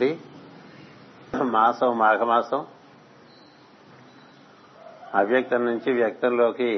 [0.00, 2.60] ఉండేటువంటి మాసం మాఘమాసం.
[5.14, 6.70] అవ్యక్తం నుంచి వ్యక్తంలోకి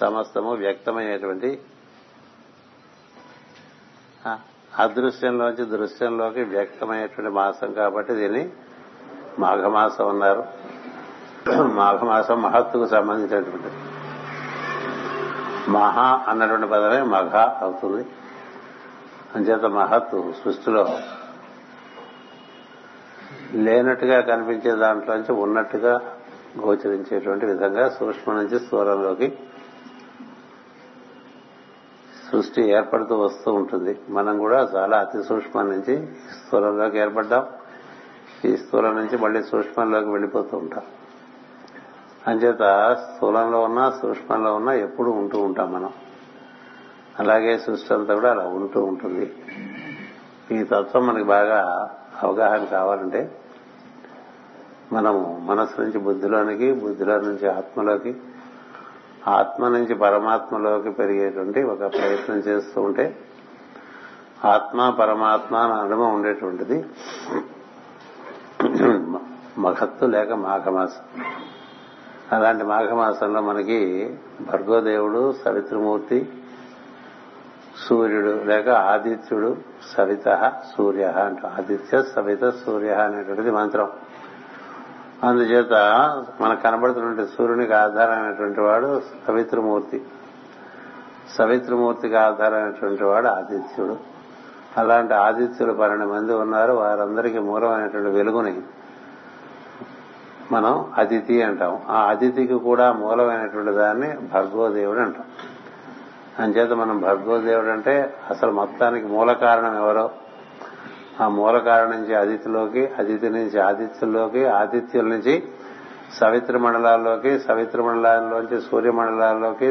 [0.00, 1.50] సమస్తము వ్యక్తమైనటువంటి
[4.78, 8.44] అదృశ్యంలోంచి దృశ్యంలోకి వ్యక్తమైనటువంటి మాసం కాబట్టి దీన్ని
[9.38, 10.44] మాఘమాసం అన్నారు.
[11.80, 13.70] మాఘమాసం మహత్తుకు సంబంధించినటువంటి
[15.70, 17.34] మహా అన్నటువంటి పదమే మఘ
[17.64, 18.02] అవుతుంది.
[19.34, 20.82] అంచేత మహత్తు సృష్టిలో
[23.54, 26.00] లేనట్టుగా కనిపించే దాంట్లోంచి ఉన్నట్టుగా
[26.60, 29.38] గోచరించేటువంటి విధంగా సూక్ష్మ నుంచి స్థూలంలోకి
[32.32, 34.00] సృష్టి ఏర్పడుతూ వస్తూ ఉంటుంది.
[34.08, 37.46] మనం కూడా చాలా అతి సూక్ష్మం నుంచి స్థూలంలోకి ఏర్పడ్డాం.
[38.44, 40.84] ఈ స్థూలం నుంచి మళ్ళీ సూక్ష్మంలోకి వెళ్ళిపోతూ ఉంటాం.
[42.26, 45.90] అంచేత స్థూలంలో ఉన్నా సూక్ష్మంలో ఉన్నా ఎప్పుడు ఉంటూ ఉంటాం మనం.
[47.18, 49.34] అలాగే సృష్టి అంతా కూడా అలా ఉంటూ ఉంటుంది.
[50.52, 51.90] ఈ తత్వం మనకి బాగా
[52.22, 53.40] అవగాహన కావాలంటే
[54.94, 58.12] మనము మనసు నుంచి బుద్ధిలోనికి బుద్ధిలో నుంచి ఆత్మలోకి
[59.38, 63.06] ఆత్మ నుంచి పరమాత్మలోకి పెరిగేటువంటి ఒక ప్రయత్నం చేస్తూ ఉంటే
[64.44, 66.78] ఆత్మ పరమాత్మ నడుమ ఉండేటువంటిది.
[69.58, 71.04] మహత్తు లేక మాఘమాసం.
[72.32, 73.80] అలాంటి మాఘమాసంలో మనకి
[74.50, 76.18] భర్గోదేవుడు సవిత్రమూర్తి
[77.84, 79.50] సూర్యుడు లేక ఆదిత్యుడు
[79.96, 80.28] సవిత
[80.76, 83.88] సూర్య అంట ఆదిత్య సవిత సూర్య అనేటువంటిది మంత్రం.
[85.24, 85.72] అందుచేత
[86.40, 90.02] మనకు కనబడుతున్నటువంటి సూర్యునికి ఆధారమైనటువంటి వాడు సవిత్రమూర్తి.
[91.38, 93.96] సవిత్రమూర్తికి ఆధారమైనటువంటి వాడు ఆదిత్యుడు.
[94.76, 96.72] అలాంటి ఆదిత్యులు పన్నెండు మంది ఉన్నారు.
[96.72, 98.62] వారందరికీ మూలమైనటువంటి వెలుగుని
[100.52, 101.80] మనం అతిథి అంటాం.
[101.88, 105.24] ఆ అతిథికి కూడా మూలమైనటువంటి దాన్ని భర్గోదేవుడు అంటాం.
[106.38, 110.10] అంచేత మనం భర్గోదేవుడు అంటే అసలు మొత్తానికి మూల కారణం ఎవరో
[111.20, 115.42] ఆ మూల కారణం నుంచి అతిథిలోకి అతిథి నుంచి ఆదిత్యుల్లోకి ఆదిత్యుల నుంచి
[116.14, 118.62] సవిత్ర మండలాల్లోకి సవిత్ర మండలాల్లోంచి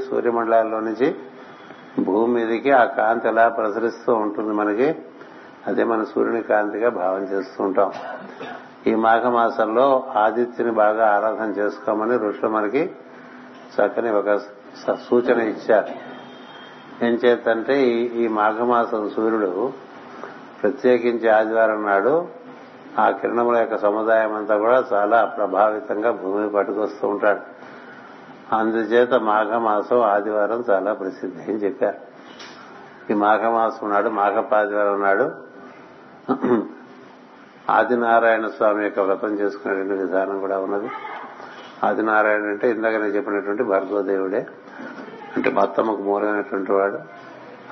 [0.00, 1.14] సూర్య మండలాల్లో నుంచి
[1.98, 4.96] భూమి మీదకి ఆ కాంతి ఎలా ప్రసరిస్తూ ఉంటుంది మనకి.
[5.66, 7.92] అదే మన సూర్యుని కాంతిగా భావం చేస్తూ ఉంటాం.
[8.86, 12.90] ఈ మాఘమాసంలో ఆదిత్యుని బాగా ఆరాధన చేసుకోమని ఋషులు మనకి
[13.76, 14.36] చక్కని ఒక
[14.94, 15.90] సూచన ఇచ్చారు.
[17.04, 19.72] ఏం చేతంటే ఈ మాఘమాసం సూర్యుడు
[20.62, 22.28] ప్రత్యేకించి ఆదివారం నాడు
[22.98, 27.40] ఆ కిరణముల యొక్క సముదాయం అంతా కూడా చాలా ప్రభావితంగా భూమిని పట్టుకొస్తూ ఉంటాడు.
[28.54, 31.96] అందుచేత మాఘమాసం ఆదివారం చాలా ప్రసిద్ధి అని చెప్పారు.
[33.10, 35.26] ఈ మాఘమాసం నాడు మాఘపాదివారం నాడు
[37.70, 40.90] ఆదినారాయణ స్వామి యొక్క వ్రతం చేసుకునేటువంటి విధానం కూడా ఉన్నది.
[41.84, 44.46] ఆదినారాయణ అంటే ఇందాక నేను చెప్పినటువంటి భార్గవదేవుడే
[45.36, 46.98] అంటే మొత్తమ్మకు మూలమైనటువంటి వాడు.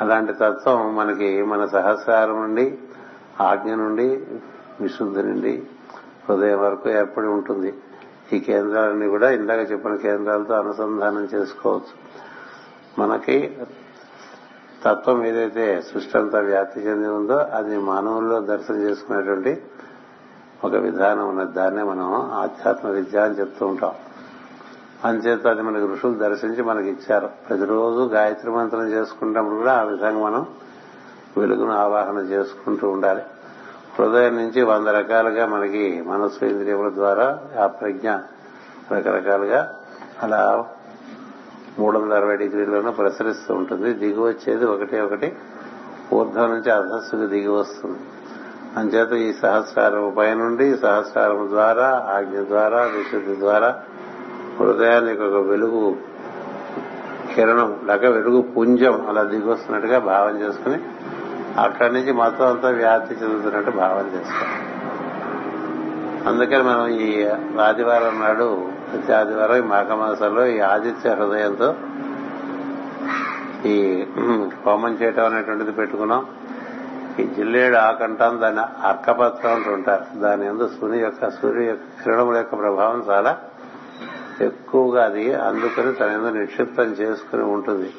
[0.01, 2.79] అలాంటి తత్వం మనకి మన సహస్రారం నుండి
[3.41, 4.25] ఆజ్ఞ నుండి
[4.81, 5.63] విశుద్ధి నుండి
[6.29, 7.75] హృదయం వరకు ఏర్పడి ఉంటుంది.
[8.33, 11.95] ఈ కేంద్రాలన్నీ కూడా ఇందాక చెప్పిన కేంద్రాలతో అనుసంధానం చేసుకోవచ్చు.
[12.99, 13.59] మనకి
[14.85, 19.63] తత్వం ఏదైతే సృష్టి అంతా వ్యాప్తి చెంది ఉందో అది మానవుల్లో దర్శనం చేసుకునేటువంటి
[20.65, 21.53] ఒక విధానం ఉన్నది.
[21.53, 23.95] దాన్నే మనం ఆధ్యాత్మ విద్య అని చెప్తూ ఉంటాం.
[25.05, 27.31] అంచేత అది మనకి ఋషులు దర్శించి మనకి ఇచ్చారు.
[27.49, 30.47] ప్రతిరోజు గాయత్రి మంత్రం చేసుకున్నప్పుడు కూడా ఆ విధంగా మనం
[31.39, 33.23] వెలుగును ఆవాహన చేసుకుంటూ ఉండాలి.
[33.99, 38.11] హృదయం నుంచి వంద రకాలుగా మనకి మనస్సు ఇంద్రియముల ద్వారా ఆ ప్రజ్ఞ
[38.93, 39.75] రకరకాలుగా
[40.23, 40.65] అలా
[41.79, 43.95] మూడు వందల అరవై డిగ్రీలను ప్రసరిస్తూ ఉంటుంది.
[43.95, 45.37] దిగి వచ్చేది ఒకటి ఒకటి
[46.13, 47.99] ఊర్ధ్వం నుంచి అధస్సుకు దిగి వస్తుంది.
[48.77, 53.83] అంచేత ఈ సహస్రారం పైనుండి సహస్రారం ద్వారా ఆజ్ఞ ద్వారా విశుద్ధి ద్వారా
[54.59, 55.83] హృదయానికి ఒక వెలుగు
[57.35, 60.79] కిరణం లేక వెలుగు పుంజం అలా దిగొస్తున్నట్టుగా భావం చేసుకుని
[61.59, 64.49] అక్కడి నుంచి మొత్తం అంతా వ్యాప్తి చెందుతున్నట్టు భావం చేస్తాం.
[66.29, 67.27] అందుకని మనం ఈ
[67.61, 68.49] ఆదివారం నాడు
[68.89, 71.69] ప్రతి ఆదివారం ఈ మాఘమాసంలో ఈ ఆదిత్య హృదయంతో
[73.67, 74.07] ఈ
[74.67, 76.27] హోమం చేయటం అనేటువంటిది పెట్టుకున్నాం.
[77.21, 80.19] ఈ జిల్లేడు ఆకంటాం దాని అర్కపత్రం అంటుంటారు.
[80.19, 83.33] దాని ఎందు సూర్యు యొక్క సూర్యు యొక్క కిరణముల యొక్క ప్రభావం చాలా
[84.41, 87.95] ఎక్కువగా అది అందుకని తన నిక్షిప్తం చేసుకుని ఉంటుంది.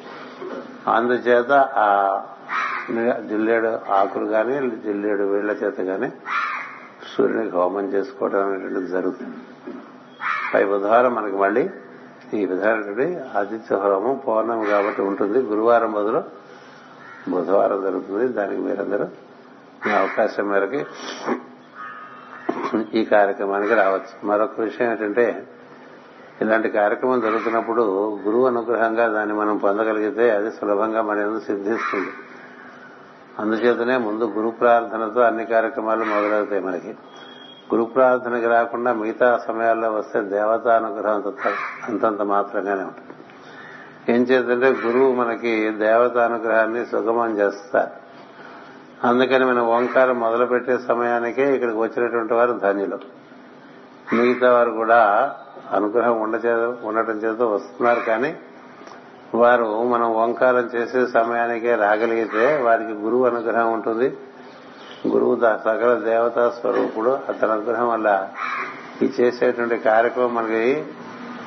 [0.88, 2.22] అందుచేత ఆ
[3.28, 6.12] జిల్లేడు ఆకులు కానీ జిల్లేడు వీళ్ళ చేత కానీ
[7.16, 9.36] సూర్యునికి హోమం చేసుకోవడం అనేటువంటిది జరుగుతుంది.
[10.54, 11.70] పై బుధవారం మనకి మళ్ళీ
[12.34, 15.38] ఈ విధమైనటువంటి ఆదిత్య హోమం పౌర్ణమి కాబట్టి ఉంటుంది.
[15.38, 16.24] గురువారం బదులు
[17.28, 18.28] బుధవారం జరుగుతుంది.
[18.28, 19.04] దానికి మీరందరూ
[19.86, 20.86] మీ అవకాశం మేరకి
[22.94, 24.26] ఈ కార్యక్రమానికి రావచ్చు.
[24.26, 25.46] మరొక విషయం ఏంటంటే
[26.42, 27.82] ఇలాంటి కార్యక్రమం జరుగుతున్నప్పుడు
[28.26, 32.08] గురువు అనుగ్రహంగా దాన్ని మనం పొందగలిగితే అది సులభంగా మన ఎందుకు సిద్ధిస్తుంది.
[33.38, 36.90] అందుచేతనే ముందు గురు ప్రార్థనతో అన్ని కార్యక్రమాలు మొదలవుతాయి మనకి.
[37.74, 41.52] గురు ప్రార్థనకి రాకుండా మిగతా సమయాల్లో వస్తే దేవతానుగ్రహం అంత
[41.88, 43.08] అంతంత మాత్రంగానే ఉంటుంది.
[44.12, 48.08] ఏం చేద్దంటే గురువు మనకి దేవతానుగ్రహాన్ని సుగమం చేస్తారు.
[49.06, 52.98] అందుకని మనం ఓంకారం మొదలుపెట్టే సమయానికే ఇక్కడికి వచ్చినటువంటి వారు ధన్యులు.
[54.14, 55.34] మిగతా వారు కూడా
[55.72, 56.54] అనుగ్రహం ఉండచే
[56.88, 58.36] ఉండటం చేత వస్తున్నారు కానీ
[59.34, 64.16] వారు మనం ఓంకారం చేసే సమయానికే రాగలిగితే వారికి గురువు అనుగ్రహం ఉంటుంది.
[65.08, 67.18] గురువు సకల దేవతా స్వరూపుడు.
[67.28, 68.28] అతని అనుగ్రహం వల్ల
[69.02, 70.84] ఈ చేసేటువంటి కార్యక్రమం మనకి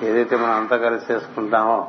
[0.03, 1.87] ఏదైతే మనం అంతా కలిసి చేసుకుంటామో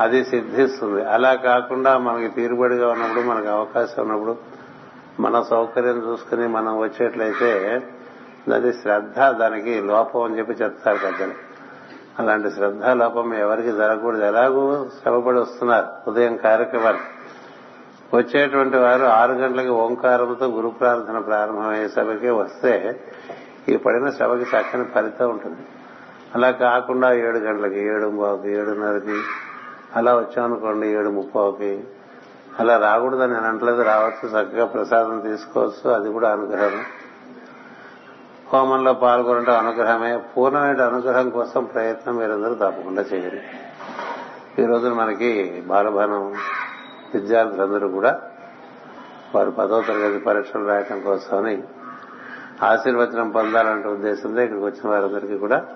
[0.00, 1.04] అది సిద్ధిస్తుంది.
[1.04, 4.36] అలా కాకుండా మనకి తీరుబడిగా ఉన్నప్పుడు మనకు అవకాశం ఉన్నప్పుడు
[5.20, 7.82] మన సౌకర్యం చూసుకుని మనం వచ్చేట్లయితే
[8.54, 11.34] అది శ్రద్ధ దానికి లోపం అని చెప్పి చెప్తారు పెద్దలు.
[12.18, 14.24] అలాంటి శ్రద్ధ లోపం ఎవరికి జరగకూడదు.
[14.24, 17.18] ఎలాగూ శ్రమపడి వస్తున్నారు ఉదయం కార్యక్రమాలు.
[18.16, 23.00] వచ్చేటువంటి వారు ఆరు గంటలకి ఓంకారంతో గురు ప్రార్థన ప్రారంభమయ్యేసరికి వస్తే
[23.68, 25.58] ఈ పడిన సభకి చక్కని ఫలితం ఉంటుంది.
[26.34, 29.20] అలా కాకుండా ఏడు గంటలకి ఏడు బావుకి ఏడున్నరకి
[29.96, 31.84] అలా వచ్చామనుకోండి ఏడు ముప్పావుకి
[32.60, 36.84] అలా రాకూడదని నేను అంటలేదు రావచ్చు చక్కగా ప్రసాదం తీసుకోవచ్చు అది కూడా అనుగ్రహం.
[38.52, 40.16] హోమంలో పాల్గొనడం అనుగ్రహమే.
[40.16, 43.42] పూర్ణమైన అనుగ్రహం కోసం ప్రయత్నం మీరందరూ తప్పకుండా చేయండి.
[44.62, 46.34] ఈ రోజున మనకి బాలభవనం
[47.14, 48.20] విద్యార్థులందరూ కూడా
[49.34, 51.62] వారు పదో తరగతి పరీక్షలు రాయటం కోసమని
[52.62, 55.66] ఆశీర్వచనం పొందాలంటే ఉద్దేశంతో ఇక్కడికి వచ్చిన వారందరికీ కూడా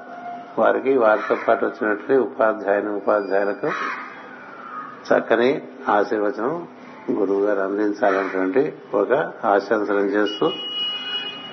[0.59, 3.71] వారికి వారితో పాటు వచ్చినట్లు ఉపాధ్యాయుని ఉపాధ్యాయులకు
[5.09, 6.69] చక్కని ఆశీర్వచనం
[7.11, 9.13] గురువు గారు అందించాలన్నటువంటి ఒక
[9.47, 10.51] ఆశంసనం చేస్తూ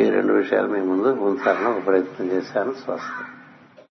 [0.01, 2.71] ఈ రెండు విషయాలు మీ ముందు ఉంచాలని ఒక ప్రయత్నం చేశాను.
[2.71, 3.38] స్వస్థ